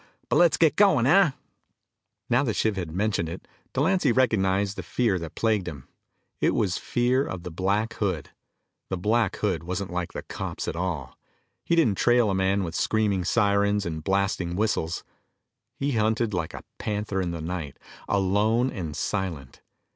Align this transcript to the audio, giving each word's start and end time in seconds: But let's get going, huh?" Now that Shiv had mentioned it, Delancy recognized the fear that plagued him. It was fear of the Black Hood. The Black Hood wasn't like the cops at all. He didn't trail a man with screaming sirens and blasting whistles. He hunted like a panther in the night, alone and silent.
But 0.29 0.37
let's 0.37 0.57
get 0.57 0.75
going, 0.75 1.05
huh?" 1.05 1.33
Now 2.27 2.41
that 2.45 2.55
Shiv 2.55 2.75
had 2.75 2.89
mentioned 2.91 3.29
it, 3.29 3.47
Delancy 3.71 4.11
recognized 4.11 4.75
the 4.75 4.81
fear 4.81 5.19
that 5.19 5.35
plagued 5.35 5.67
him. 5.67 5.87
It 6.39 6.55
was 6.55 6.79
fear 6.79 7.23
of 7.23 7.43
the 7.43 7.51
Black 7.51 7.93
Hood. 7.93 8.31
The 8.89 8.97
Black 8.97 9.35
Hood 9.35 9.61
wasn't 9.61 9.93
like 9.93 10.13
the 10.13 10.23
cops 10.23 10.67
at 10.67 10.75
all. 10.75 11.19
He 11.63 11.75
didn't 11.75 11.99
trail 11.99 12.31
a 12.31 12.33
man 12.33 12.63
with 12.63 12.73
screaming 12.73 13.23
sirens 13.23 13.85
and 13.85 14.03
blasting 14.03 14.55
whistles. 14.55 15.03
He 15.77 15.91
hunted 15.91 16.33
like 16.33 16.55
a 16.55 16.63
panther 16.79 17.21
in 17.21 17.29
the 17.29 17.39
night, 17.39 17.77
alone 18.09 18.71
and 18.71 18.95
silent. 18.95 19.61